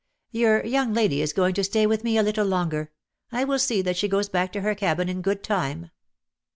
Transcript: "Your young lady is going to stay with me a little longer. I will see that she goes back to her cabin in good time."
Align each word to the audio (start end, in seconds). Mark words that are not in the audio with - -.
"Your 0.31 0.65
young 0.65 0.93
lady 0.95 1.21
is 1.21 1.31
going 1.31 1.53
to 1.53 1.63
stay 1.63 1.85
with 1.85 2.03
me 2.03 2.17
a 2.17 2.23
little 2.23 2.47
longer. 2.47 2.89
I 3.31 3.43
will 3.43 3.59
see 3.59 3.83
that 3.83 3.97
she 3.97 4.07
goes 4.07 4.29
back 4.29 4.51
to 4.53 4.61
her 4.61 4.73
cabin 4.73 5.07
in 5.09 5.21
good 5.21 5.43
time." 5.43 5.91